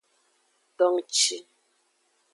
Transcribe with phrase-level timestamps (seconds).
[0.77, 1.37] Dongci.